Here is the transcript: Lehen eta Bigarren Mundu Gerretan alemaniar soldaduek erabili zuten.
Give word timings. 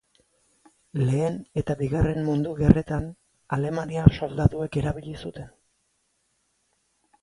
Lehen 1.01 1.37
eta 1.63 1.75
Bigarren 1.83 2.25
Mundu 2.31 2.55
Gerretan 2.63 3.07
alemaniar 3.61 4.13
soldaduek 4.19 4.83
erabili 4.85 5.19
zuten. 5.25 5.57